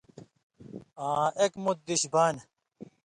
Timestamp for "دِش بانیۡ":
1.87-2.45